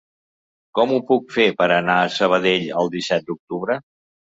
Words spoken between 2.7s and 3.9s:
el disset d'octubre?